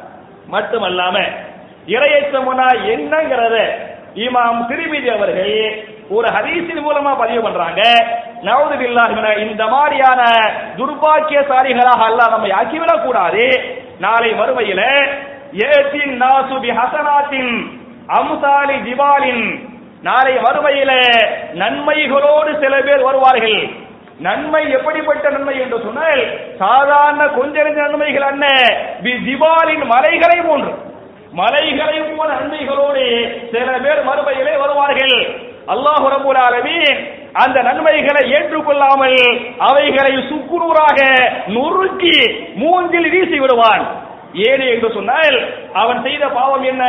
[0.52, 1.22] மட்டுமல்லாம
[1.86, 3.68] இரையச்சம்னா என்னங்கிறத
[4.14, 7.80] இமாம் திருமிதி அவர்கள் ஒரு ஹரிசின் மூலமா பதிவு பண்றாங்க.
[8.42, 10.22] நவது பில்லாஹிமின இந்த மாதிரியான
[10.76, 13.74] துர்பாக்கியசாலிகளாக அல்ல நம்ம ஆக்கிவிடக் கூடாது.
[13.98, 15.08] நாளை மறுமையில
[15.52, 17.66] ஏசின் நாசு பி ஹசனாத்தின்
[18.06, 19.68] அம்சாலி ஜிபாலின்
[20.02, 21.04] நாளை மறுமையில
[21.52, 23.70] நன்மைகளோடு சில பேர் வருவார்கள்.
[24.26, 26.22] நன்மை எப்படிப்பட்ட நன்மை என்று சொன்னால்
[26.58, 28.44] சாதாரண கொஞ்சநஞ்ச நன்மைகள் அல்ல.
[29.26, 30.72] திவாலின் மலைகளை போன்று.
[31.40, 33.04] மலைகளை போல நன்மைகளோடு
[33.52, 35.16] சில பேர் மறுமையிலே வருவார்கள்.
[35.74, 37.00] அல்லாஹ் ரபுல் ஆலமீன்
[37.42, 39.18] அந்த நன்மைகளை ஏற்றுக்கொள்ளாமல்
[39.68, 40.98] அவைகளை சுக்குநூறாக
[41.56, 42.16] நொறுக்கி
[42.54, 43.84] மூஞ்சில் வீசி விடுவான்.
[44.48, 45.36] ஏன் என்று சொன்னால்
[45.72, 46.84] அவன் செய்த பாவம் என்ன?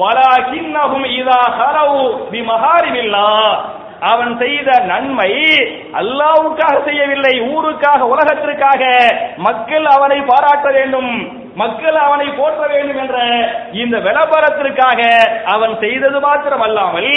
[0.00, 3.52] வலாகின்னஹும் இதா ஹரவு பி மஹாரிமில்லாஹ்
[4.10, 5.30] அவன் செய்த நன்மை
[5.92, 8.82] அல்லாவுக்காக செய்யவில்லை ஊருக்காக உலகத்திற்காக.
[9.36, 11.10] மக்கள் அவனை பாராட்ட வேண்டும்
[11.54, 13.16] மக்கள் அவனை போற்ற வேண்டும் என்ற
[13.72, 15.00] இந்த விளம்பரத்திற்காக
[15.44, 17.10] அவன் செய்தது மாத்திரம் அல்லாமல்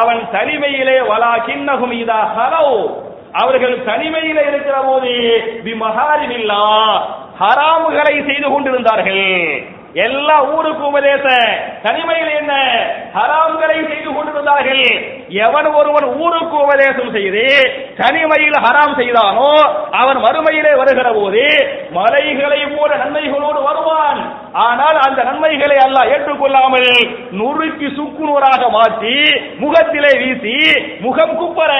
[0.00, 2.66] அவன் தனிமையிலே வலா கிண்ணகும் இதா ஹலோ.
[3.32, 5.10] அவர்கள் தனிமையில இருக்கிற போது
[5.64, 6.62] விமகாரிமில்லா
[7.40, 9.26] ஹராமுகளை செய்து கொண்டிருந்தார்கள்.
[9.94, 11.24] எல்லா ஊருக்கு உபதேச
[11.84, 12.52] தனிமையில் என்ன
[13.14, 14.82] ஹராம்களை செய்து கொண்டிருந்தார்கள்.
[15.44, 17.44] எவன் ஒருவன் ஊருக்கு உபதேசம் செய்து
[18.00, 19.48] தனிமையில் ஹராம் செய்தானோ
[20.00, 21.44] அவன் மறுமையிலே வருகிற போது
[21.96, 24.20] மலைகளை போல நன்மைகளோடு வருவான்.
[24.66, 26.90] ஆனால் அந்த நன்மைகளை அல்ல ஏற்றுக்கொள்ளாமல்
[27.40, 29.16] நுறுக்கி சுக்குநூறாக மாற்றி
[29.64, 30.56] முகத்திலே வீசி
[31.06, 31.72] முகம் குப்பர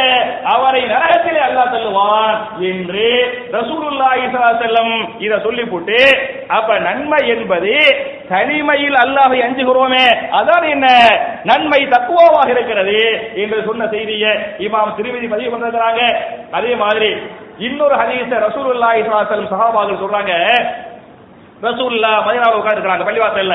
[0.54, 2.40] அவரை நரகத்திலே அல்லா தள்ளுவான்
[2.70, 3.08] என்று
[3.56, 4.26] ரசூலுல்லாஹி
[4.64, 4.92] செல்லம்
[5.26, 6.00] இதை சொல்லி போட்டு
[6.56, 7.72] அப்ப நன்மை என்பது
[8.28, 10.04] தனிமையில் அல்லாஹை அஞ்சுகிறோமே.
[10.38, 10.86] அதான் என்ன?
[11.50, 12.98] நன்மை தக்குவாவாக இருக்கிறது
[13.42, 14.32] என்று சொன்ன செய்தியை
[14.66, 16.00] இமாம் திருமதி பதிவு பண்ணிருக்கிறாங்க
[16.58, 17.10] அதே மாதிரி
[17.66, 20.32] இன்னொரு ஹதீஸ ரசூலுல்லாஹி ஸல்லல்லாஹு சஹாபாக்கள் சொல்றாங்க.
[21.66, 23.54] ரசூல்லா மதீனாவுல உட்கார்ந்து இருக்காங்க பள்ளிவாசல்ல.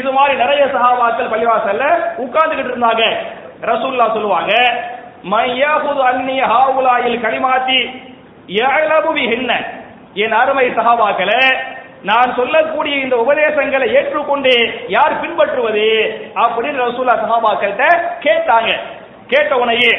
[0.00, 1.84] இது மாதிரி நிறைய சஹாபாக்கள் பள்ளிவாசல்ல
[2.24, 3.04] உட்கார்ந்துகிட்டு இருந்தாங்க.
[3.70, 4.52] ரசூல்லா சொல்லுவாங்க
[5.32, 7.78] மையாஹுது அன்னி ஹாவுலாயில் கலிமாத்தி
[8.58, 9.52] யஅலமு பிஹின்ன.
[10.24, 11.40] என் அருமை சஹாபாக்களே
[12.08, 14.52] நான் சொல்லக்கூடிய இந்த உபதேசங்களை ஏற்றுக்கொண்டு
[14.88, 15.86] யார் பின்பற்றுவது
[16.42, 17.86] அப்படின்னு ரசூல்லா சஹாபாக்கள்கிட்ட
[18.24, 18.70] கேட்டாங்க.
[19.26, 19.92] கேட்ட உனையே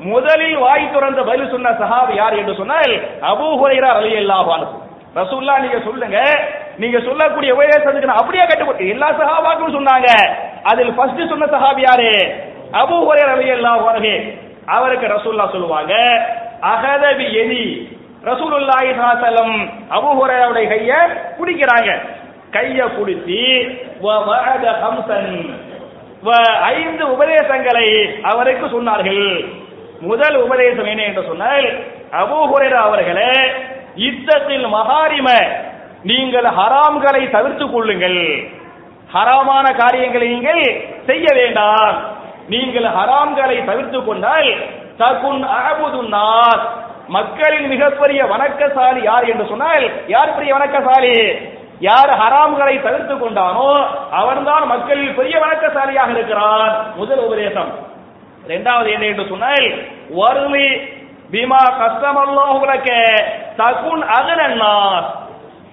[0.00, 2.92] முதலில் வாய் திறந்த பதில் சொன்ன சஹாபி யார் என்று சொன்னால்
[3.30, 4.66] அபூ ஹுரைரா அலி அன்ஹு.
[5.14, 6.18] ரசூல்லா நீங்க சொல்லுங்க.
[6.76, 10.08] நீங்க சொல்லக்கூடிய உபதேசத்துக்கு நான் அப்படியே கட்டுப்பட்டு எல்லா சஹாபாக்களும் சொன்னாங்க.
[10.62, 12.10] அதில் ஃபர்ஸ்ட் சொன்ன சஹாபி யாரு?
[12.72, 14.14] அபூ ஹுரைரா அலி அன்ஹு.
[14.66, 15.94] அவருக்கு ரசூல்லா சொல்லுவாங்க
[16.72, 17.64] அகதபி எலி
[18.24, 19.56] ரசூலுல்லாஹி ஸல்லல்லாஹு
[19.96, 20.10] அபூ
[20.72, 20.92] கைய
[21.38, 21.90] பிடிக்கிறாங்க.
[22.56, 23.40] கைய பிடிச்சி
[24.04, 25.32] வ வஅத ஹம்சன்
[26.26, 26.28] வ
[26.76, 27.88] ஐந்து உபதேசங்களை
[28.30, 29.24] அவருக்கு சொன்னார்கள்.
[30.00, 31.66] முதல் உபதேசம் என்ன என்று சொன்னால்
[32.22, 33.32] அபூ ஹுரைரா அவர்களே
[34.08, 35.28] இத்தத்தில் மகாரிம
[36.10, 38.20] நீங்கள் ஹராம்களை தவிர்த்துக் கொள்ளுங்கள்.
[39.14, 40.62] ஹராமான காரியங்களை நீங்கள்
[41.08, 41.96] செய்ய வேண்டாம்.
[42.48, 44.50] நீங்கள் ஹராம்களை தவிர்த்துக் கொண்டால்
[45.00, 46.66] தகுன் அகபுது நாஸ்.
[47.08, 51.38] மக்களின் மிகப்பெரிய வணக்கசாலி யார் என்று சொன்னால் யார் பெரிய வணக்கசாலி?
[51.80, 53.68] யார் ஹராம்களை தவிர்த்து கொண்டானோ
[54.10, 56.94] அவன்தான் மக்களில் பெரிய வணக்கசாலியாக இருக்கிறான்.
[56.96, 57.70] முதல் உபதேசம்.
[58.44, 59.66] இரண்டாவது என்ன என்று சொன்னால்
[60.10, 60.66] வறுமை
[61.30, 61.62] பிமா
[62.54, 62.98] உங்களுக்கு
[63.56, 65.08] தகுன் அகனன்னாஸ்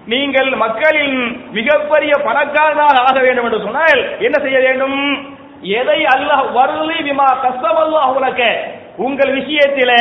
[0.06, 1.17] நீங்கள் மக்களின்
[1.52, 5.28] மிகப்பெரிய பணக்காரனாக ஆக வேண்டும் என்று சொன்னால் என்ன செய்ய வேண்டும்?
[5.62, 8.50] எதை அல்லாஹ் வருளி விமா கஷ்டமல்லோ உங்களுக்கு
[8.97, 9.95] உங்கள் விஷயத்தில்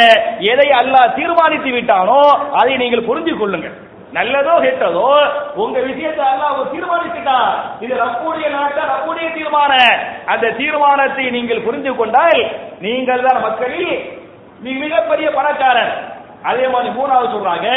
[0.52, 2.20] எதை அல்லாஹ் தீர்மானித்து விட்டானோ
[2.61, 3.76] அதை நீங்கள் புரிஞ்சு கொள்ளுங்கள்.
[4.16, 5.11] நல்லதோ கெட்டதோ
[5.62, 7.52] உங்க விஷயத்தை அல்லாஹ் தீர்மானித்துட்டான்
[7.85, 9.94] இது ரப்புடைய நாட்டை ரப்புடைய தீர்மானம்.
[10.33, 12.40] அந்த தீர்மானத்தை நீங்கள் புரிந்து கொண்டால்
[12.87, 13.94] நீங்கள் தான் மக்களில்
[14.64, 15.94] நீ மிகப்பெரிய பணக்காரன்
[16.50, 17.68] அதே மாதிரி மூணாவது சொல்றாங்க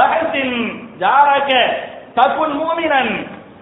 [0.00, 0.56] அகத்தின்
[1.02, 1.52] ஜாராக்க
[2.16, 3.12] தப்புன் மூமினன்.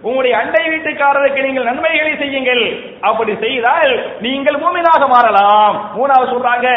[0.02, 2.64] உங்களுடைய அண்டை வீட்டுக்காரருக்கு நீங்கள் நன்மைகளை செய்யுங்கள்.
[3.00, 5.76] அப்படி செய்தால் நீங்கள் மூமினாக மாறலாம்.
[5.96, 6.68] மூணாவது சொல்றாங்க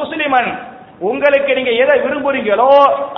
[0.00, 0.50] முஸ்லிமன்
[1.08, 2.68] உங்களுக்கு நீங்க எதை விரும்புறீங்களோ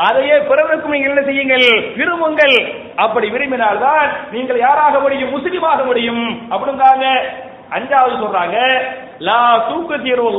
[0.06, 1.66] அதையே பிறருக்கும் நீங்கள் என்ன செய்யுங்கள்?
[1.98, 2.56] விரும்புங்கள்.
[2.96, 5.34] அப்படி விரும்பினால்தான் நீங்கள் யாராக முடியும்?
[5.34, 6.24] முஸ்லிமாக முடியும்.
[6.50, 7.06] அப்படிங்காங்க
[7.76, 8.56] அஞ்சாவது சொல்றாங்க
[9.28, 10.30] லா தூக்கு தீர்வு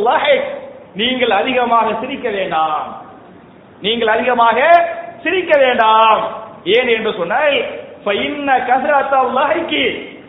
[0.94, 3.08] நீங்கள் அதிகமாக சிரிக்க வேண்டாம்.
[3.82, 4.88] நீங்கள் அதிகமாக
[5.24, 6.22] சிரிக்க வேண்டாம்.
[6.64, 7.66] ஏன் என்று சொன்னால்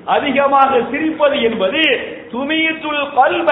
[0.04, 1.80] அதிகமாக சிரிப்பது என்பது
[2.32, 3.50] துமியத்துல் கல்ப.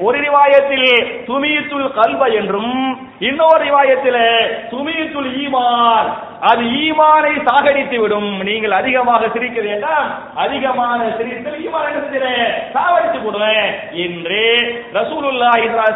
[0.00, 0.90] ஒரு ரிவாயத்தில்
[1.26, 4.22] துமியத்துல் கல்ப என்றும் இன்னொரு ரிவாயத்தில்
[4.70, 6.08] துமியத்துல் ஈமான்.
[6.40, 8.42] அது ஈமானை சாகடித்து விடும்.
[8.42, 10.08] நீங்கள் அதிகமாக சிரிக்க வேண்டாம்.
[10.34, 12.28] அதிகமான சிரித்தல் ஈமான் என்ன
[12.74, 14.42] சாகடித்து விடுவேன் என்று
[14.92, 15.50] ரசூலுல்லா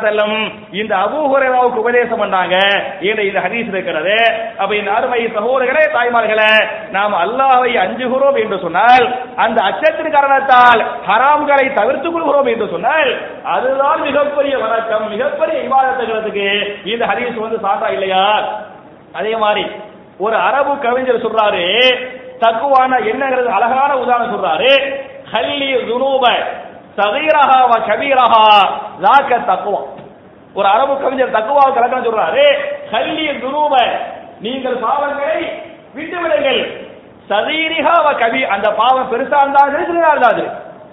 [0.04, 2.56] செல்லம் இந்த அபூஹுரேராவுக்கு உபதேசம் பண்ணாங்க.
[3.00, 4.16] என்று இந்த ஹதீஸ் இருக்கிறது.
[4.58, 6.52] அப்ப இந்த அருமை சகோதரர்களே தாய்மார்களே
[6.90, 13.10] நாம் அல்லாவை அஞ்சுகிறோம் என்று சொன்னால் அந்த அச்சத்தின் காரணத்தால் ஹராம்களை தவிர்த்துக் கொள்கிறோம் என்று சொன்னால்
[13.42, 18.26] அதுதான் மிகப்பெரிய வணக்கம் மிகப்பெரிய விவாதத்துக்கிறதுக்கு இந்த ஹரிஸ் வந்து சாட்டா இல்லையா?
[19.12, 19.64] அதே மாதிரி
[20.20, 21.64] ஒரு அரபு கவிஞர் சொல்றாரு
[22.40, 24.70] தக்குவான என்னங்கிறது அழகான உதாரணம் சொல்றாரு
[25.32, 26.24] ஹல்லி துனூப
[26.98, 28.44] சகீரஹா வ கபீரஹா
[29.04, 29.80] லாக்க தக்குவா
[30.54, 32.44] ஒரு அரபு கவிஞர் தக்குவா கலக்கணம் சொல்றாரு
[32.92, 33.74] ஹல்லி துனூப
[34.40, 35.38] நீங்கள் பாவங்களை
[35.94, 36.60] விட்டுவிடுங்கள்.
[37.30, 40.44] சதீரிஹா வ கபி அந்த பாவம் பெருசா இருந்தாலும் சரி சிறிதா இருந்தாது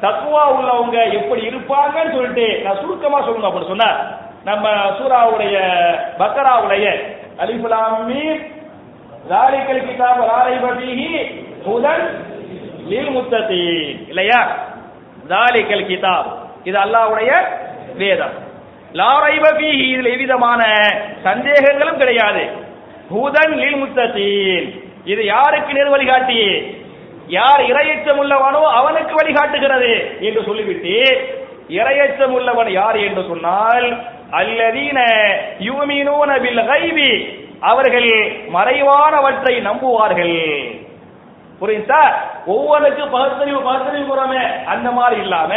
[0.01, 3.97] தக்குவா உள்ளவங்க எப்படி இருப்பாங்கன்னு சொல்லிட்டு நான் சுருக்கமா சொல்லணும் அப்படி சொன்ன.
[4.45, 5.61] நம்ம சூராவுடைய
[6.19, 7.03] பக்கராவுடைய
[7.39, 8.53] அலிபுலாமி
[9.31, 11.33] ராலிக்கல் கிதாப் லாரை
[11.67, 12.25] ஹுதன்
[12.89, 14.09] லில் முத்தகீன்.
[14.09, 14.57] இல்லையா?
[15.29, 16.33] தாலிக்கல் கிதாப்.
[16.65, 17.33] இது அல்லாஹ்வுடைய
[17.97, 18.44] வேதம்.
[18.99, 20.63] லாரைப இதில் எவ்விதமான
[21.23, 22.43] சந்தேகங்களும் கிடையாது.
[23.13, 24.67] ஹூதன் லில் முத்தகீன்.
[25.05, 26.41] இது யாருக்கு நேர் வழிகாட்டி
[27.29, 30.95] யார் இரையச்சம் உள்ளவனோ அவனுக்கு வழிகாட்டுகிறது என்று சொல்லிவிட்டு
[31.79, 33.87] இரையச்சம் உள்ளவன் யார் என்று சொன்னால்
[34.41, 34.99] அல்லதீன
[35.69, 37.11] யூமினூன பில் கைவி
[37.71, 38.11] அவர்கள்
[38.57, 40.39] மறைவானவற்றை நம்புவார்கள்.
[41.61, 42.03] புரியுதா?
[42.47, 44.41] ஒவ்வொன்றுக்கும் பகுத்தறிவு பகுத்தறிவு கூறமே
[44.73, 45.53] அந்த மாதிரி இல்லாம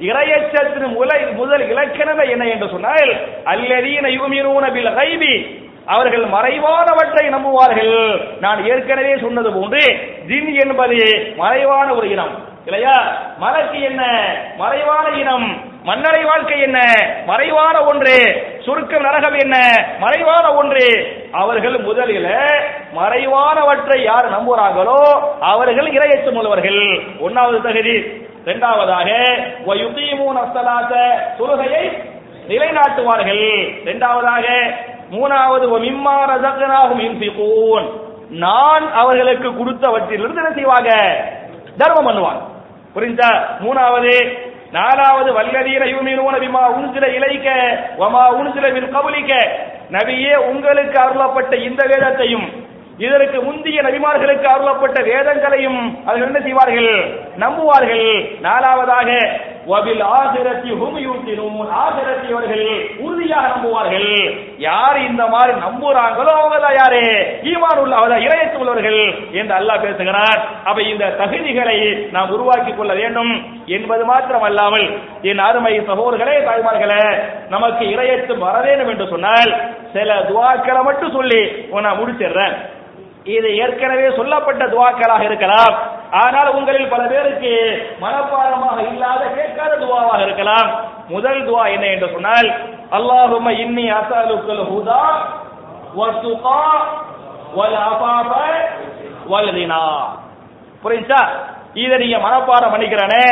[0.00, 3.12] இரையச்சத்தின் முலை முதல் இலக்கணமே என்ன என்று சொன்னால்
[3.44, 8.20] அல்லதீன யுமினூன பில் ஹைபி அவர்கள் மறைவானவற்றை நம்புவார்கள்.
[8.40, 9.80] நான் ஏற்கனவே சொன்னது போன்று
[10.26, 12.46] ஜின் என்பது மறைவான ஒரு இனம்.
[12.64, 13.22] இல்லையா?
[13.38, 14.02] மலக்கு என்ன?
[14.56, 15.62] மறைவான இனம்.
[15.82, 16.78] மன்னரை வாழ்க்கை என்ன?
[17.26, 18.16] மறைவான ஒன்று.
[18.58, 19.56] சுருக்க நரகம் என்ன?
[19.98, 20.86] மறைவான ஒன்று.
[21.32, 22.28] அவர்கள் முதலில்
[22.94, 25.00] மறைவானவற்றை யார் நம்புகிறார்களோ
[25.40, 27.02] அவர்கள் இரையச்சம் உள்ளவர்கள்.
[27.24, 29.10] ஒன்னாவது தகுதி இரண்டாவதாக
[31.38, 32.02] தொழுகையை
[32.48, 33.80] நிலைநாட்டுவார்கள்.
[33.80, 34.46] இரண்டாவதாக
[35.10, 35.68] மூணாவது
[38.30, 40.90] நான் அவர்களுக்கு கொடுத்தவற்றிலிருந்து என்ன செய்வாங்க?
[41.78, 42.42] தர்மம் பண்ணுவாங்க.
[42.94, 43.40] புரிஞ்சா?
[43.60, 49.48] மூணாவது நாலாவது வல்லதீர யூமினூன பிமா உன்சில இலைக்க வமா உன்சில மின் கபலிக்க
[49.90, 52.67] நபியே உங்களுக்கு அருளப்பட்ட இந்த வேதத்தையும்
[53.04, 56.90] இதற்கு முந்தைய நபிமார்களுக்கு அருளப்பட்ட வேதங்களையும் அவர்கள் என்ன செய்வார்கள்?
[57.42, 58.08] நம்புவார்கள்.
[58.46, 59.10] நாலாவதாக
[59.70, 62.66] வபில் ஆசிரத்தி ஹுமியூட்டினும் ஆசிரத்தியவர்கள் ஆசிரத்தி அவர்கள்
[63.04, 64.08] உறுதியாக நம்புவார்கள்.
[64.66, 67.02] யார் இந்த மாதிரி நம்புறாங்களோ அவங்க தான் யாரு?
[67.50, 69.00] ஈமான் உள்ள அவர்கள் இணையத்து உள்ளவர்கள்
[69.40, 71.78] என்று அல்லாஹ் பேசுகிறார் அப்ப இந்த தகுதிகளை
[72.16, 73.32] நாம் உருவாக்கி கொள்ள வேண்டும்
[73.76, 74.86] என்பது மாத்திரமல்லாமல்
[75.30, 77.04] என் அருமை சகோதரர்களே தாய்மார்களே
[77.54, 79.52] நமக்கு இறையத்து வர வேண்டும் என்று சொன்னால்
[79.94, 81.40] சில துவாக்களை மட்டும் சொல்லி
[81.86, 82.56] நான் முடிச்சிடுறேன்.
[83.36, 85.74] இது ஏற்கனவே சொல்லப்பட்ட துவாக்களாக இருக்கலாம்.
[86.22, 87.52] ஆனால் உங்களில் பல பேருக்கு
[88.04, 90.68] மனப்பாடமாக இல்லாத கேட்காத துவாவாக இருக்கலாம்.
[91.14, 92.48] முதல் துவா என்ன என்று சொன்னால்
[92.98, 95.02] அல்லாஹும இன்னி அசலுக்கல் ஹுதா
[95.98, 96.60] வத்துகா
[97.58, 98.32] வல் அபாப
[99.32, 99.82] வல் கினா
[100.82, 101.20] புரிஞ்சா?
[101.82, 103.24] இதை நீங்க மனப்பாடம் பண்ணிக்கிறேனே.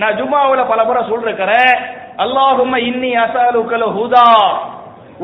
[0.00, 1.74] நான் ஜும்மாவுல பல முறை சொல்றேன்
[2.24, 4.28] அல்லாஹும இன்னி அசலுக்கல் ஹுதா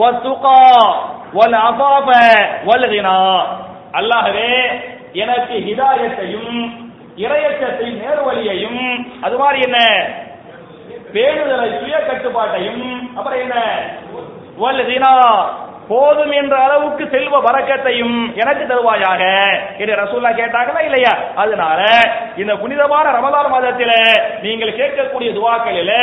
[0.02, 0.60] வத்துகா
[1.38, 2.08] வல் அபாப
[2.68, 3.16] வல் கினா
[3.92, 4.50] அல்லாஹவே
[5.14, 6.54] எனக்கு ஹிதாயத்தையும்
[7.16, 8.82] இரையச்சத்தையும் நேர்வழியையும்
[9.20, 9.78] அது மாதிரி என்ன?
[11.12, 12.84] பேணுதலை சுய கட்டுப்பாட்டையும்
[13.16, 13.54] அப்புறம் என்ன?
[15.90, 19.22] போதும் என்ற அளவுக்கு செல்வ வரக்கத்தையும் எனக்கு தருவாயாக
[19.78, 21.12] என்று ரசூல்லா கேட்டாங்களா இல்லையா?
[21.42, 21.80] அதனால
[22.42, 23.94] இந்த புனிதமான ரமலான் மாதத்தில்
[24.42, 25.94] நீங்கள் கேட்கக்கூடிய துவாக்களில்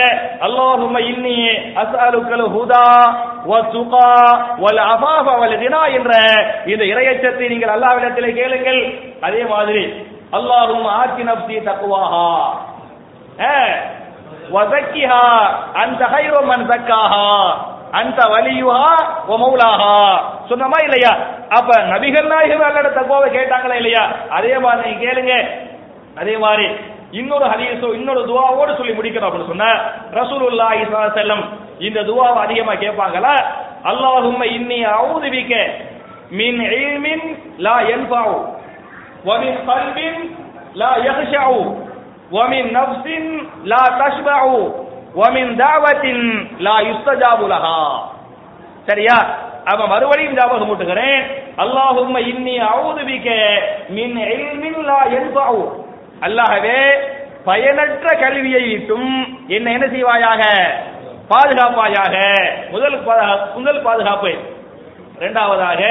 [0.47, 1.37] அல்லாஹும்ம இன்னி
[1.83, 2.85] அஸ்அலுக்கல் ஹுதா
[3.45, 4.07] வத்துகா
[4.63, 6.13] வல் அஃபாஃப வல் தினா என்ற
[6.65, 8.81] இந்த இறையச்சத்தை நீங்கள் அல்லாஹ்விடத்திலே கேளுங்கள்.
[9.21, 9.83] அதே மாதிரி
[10.33, 12.27] அல்லாஹும் ஆக்கி நப்சி தக்குவாஹா
[14.55, 15.23] வசக்கிஹா
[15.83, 17.23] அந்த ஹைரோ மன் சக்காஹா
[18.00, 18.92] அந்த வலியுஹா
[19.30, 19.94] ஓ மௌலாஹா
[20.50, 21.12] சொன்னமா இல்லையா
[21.58, 24.04] அப்ப நபிகள் நாயகம் அல்லட தக்குவாவை கேட்டாங்களா இல்லையா
[24.38, 25.34] அதே மாதிரி நீங்க கேளுங்க
[26.22, 26.66] அதே மாதிரி
[27.20, 29.70] இன்னொரு ஹதீஸோ இன்னொரு துவாவோடு சொல்லி முடிக்கணும் அப்படின்னு சொன்ன
[30.18, 31.42] ரசூலுல்லாஹி ஸல்லல்லாஹு அலைஹி வஸல்லம்
[31.88, 33.34] இந்த துவாவை அதிகமா கேட்பாங்களா
[33.90, 35.52] அல்லாஹும்ம இன்னி அஊது பிக
[36.40, 37.26] மின் இல்மின்
[37.66, 38.32] லா யன்ஃபஉ
[39.24, 39.96] ومن قلب
[40.74, 41.44] لا يخشع
[42.30, 43.04] ومن نفس
[43.64, 44.40] لا تشبع
[48.85, 49.17] சரியா?
[49.65, 51.21] அவன் மறுபடியும் ஞாபகம் ஊட்டுகிறேன்
[51.57, 53.29] அல்லாஹும் இன்னி அவுதுபிக்க
[53.89, 55.63] மின் எல்மின் லா எல்பாவு
[56.21, 56.79] அல்லாஹவே
[57.45, 59.09] பயனற்ற கல்வியை விட்டும்
[59.47, 60.43] என்ன என்ன செய்வாயாக?
[61.29, 62.15] பாதுகாப்பாயாக.
[62.71, 63.03] முதல்
[63.55, 64.31] முதல் பாதுகாப்பு.
[65.17, 65.81] இரண்டாவதாக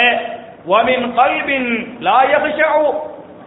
[0.67, 2.19] ஒமின் கல்வின் லா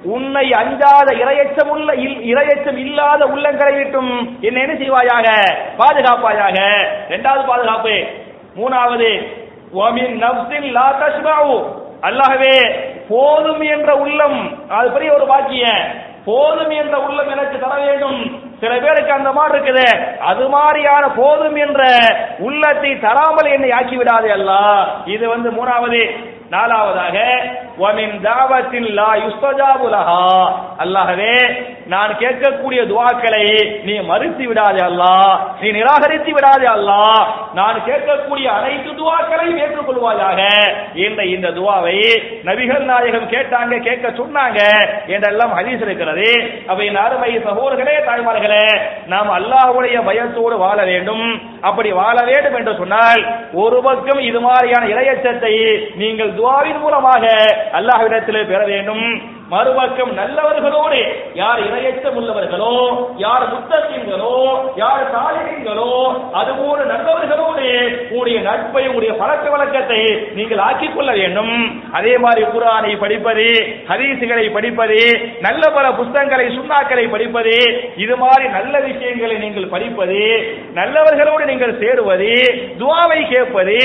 [0.03, 5.55] உன்னை அஞ்சாத இரையச்சம் உள்ள இல்- இரையச்சம் இல்லாத உள்ளங்களை விட்டும் என்ன என்ன செய்வாயாக?
[5.77, 6.87] பாதுகாப்பாயாக.
[7.07, 8.05] இரண்டாவது பாதுகாப்பு.
[8.55, 9.27] மூணாவது
[9.75, 11.63] வமின் நஃப்ஸின் லா தஷ்பஉ.
[12.01, 12.79] அல்லாஹவே
[13.09, 14.69] போதும் என்ற உள்ளம்.
[14.69, 15.85] அது பெரிய ஒரு பாக்கியம்
[16.25, 18.41] போதும் என்ற உள்ளம் எனக்கு தர வேண்டும்.
[18.59, 20.17] சில பேருக்கு அந்த மாதிரி இருக்குது.
[20.17, 21.83] அது மாதிரியான போதும் என்ற
[22.39, 24.87] உள்ளத்தை தராமல் என்னை ஆக்கி விடாதே அல்லாஹ்.
[25.05, 26.15] இது வந்து மூணாவது.
[26.49, 27.41] நாலாவதாக
[27.81, 30.21] வமின் தாவத்தின் லா யுஸ்தஜா லஹா
[30.83, 31.35] அல்லாஹவே
[31.93, 33.43] நான் கேட்கக்கூடிய துவாக்களை
[33.87, 37.21] நீ மறுத்து விடாதே அல்லாஹ் நீ நிராகரித்து விடாதே அல்லாஹ்
[37.59, 40.39] நான் கேட்கக்கூடிய அனைத்து துவாக்களையும் ஏற்றுக்கொள்வாயாக.
[41.05, 41.97] என்ற இந்த துவாவை
[42.49, 44.59] நபிகள் நாயகம் கேட்டாங்க கேட்க சொன்னாங்க
[45.15, 46.29] என்றெல்லாம் ஹதீஸ் இருக்கிறது.
[46.71, 48.65] அவை அருமை சகோதரர்களே தாய்மார்களே
[49.13, 51.25] நாம் அல்லாஹுடைய பயத்தோடு வாழ வேண்டும்.
[51.69, 53.21] அப்படி வாழ வேண்டும் என்று சொன்னால்
[53.63, 55.53] ஒரு பக்கம் இது மாதிரியான இளையச்சத்தை
[56.01, 57.25] நீங்கள் துவாவின் மூலமாக
[57.73, 59.35] அல்லாஹ்விடத்திலே பெற வேண்டும்.
[59.51, 60.99] மறுபக்கம் நல்லவர்களோடு
[61.33, 62.73] யார் இரையச்சம் உள்ளவர்களோ
[63.17, 64.33] யார் முத்தகீன்களோ
[64.75, 65.91] யார் சாலிகளோ
[66.39, 67.65] அதுபோல நல்லவர்களோடு
[68.07, 70.01] உங்களுடைய நட்பை உங்களுடைய பழக்க வழக்கத்தை
[70.37, 71.53] நீங்கள் ஆக்கிக் கொள்ள வேண்டும்.
[71.97, 73.45] அதே மாதிரி குரானை படிப்பது
[73.89, 74.99] ஹதீசுகளை படிப்பது
[75.41, 77.55] நல்ல பல புத்தகங்களை சுண்ணாக்களை படிப்பது
[77.97, 80.21] இது மாதிரி நல்ல விஷயங்களை நீங்கள் படிப்பது
[80.79, 82.31] நல்லவர்களோடு நீங்கள் சேருவது
[82.79, 83.77] துவாவை கேட்பது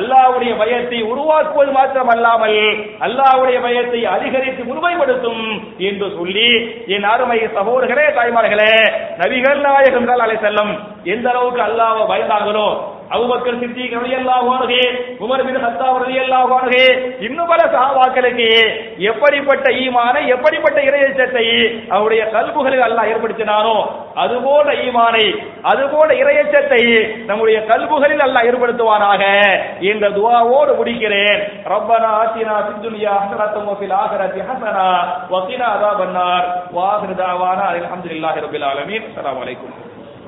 [0.00, 2.58] அல்லாவுடைய பயத்தை உருவாக்குவது மாத்திரமல்லாமல்
[3.06, 4.68] அல்லாஹ்வுடைய பயத்தை அதிகரித்து
[5.10, 5.44] பயன்படுத்தும்
[5.80, 6.48] என்று சொல்லி
[6.86, 8.72] என் அருமை சகோதரர்களே தாய்மார்களே
[9.18, 10.72] நபிகள் நாயகம் அலை செல்லம்
[11.04, 12.68] எந்த அளவுக்கு அல்லாவை பயந்தாங்களோ
[13.16, 14.82] அவுபக்கர் சித்திக் ரவி அல்லாஹே
[15.24, 16.84] உமர் பின் ஹத்தாப் ரவி அல்லாஹே
[17.26, 18.48] இன்னும் பல சஹாபாக்களுக்கு
[19.10, 21.46] எப்படிப்பட்ட ஈமானை எப்படிப்பட்ட இறையச்சத்தை
[21.94, 23.76] அவருடைய கல்புகளுக்கு அல்லாஹ் ஏற்படுத்தினானோ
[24.24, 25.26] அதுபோல ஈமானை
[25.72, 26.82] அதுபோல இறையச்சத்தை
[27.30, 29.22] நம்முடைய கல்புகளில் அல்லாஹ் ஏற்படுத்துவானாக
[29.90, 31.40] என்ற துவாவோடு முடிக்கிறேன்.
[31.72, 34.88] ரப்பனா ஆத்தினா சித்துனியா ஹசரத்தம் வஃபில் ஆகரத்தி ஹசனா
[35.34, 36.46] வகினா அதாபன்னார்
[36.78, 39.06] வாஹிரு தாவானா அல்ஹம்துலில்லாஹி ரபில் ஆலமீன்.
[39.10, 39.74] அஸ்ஸலாமு அலைக்கும்.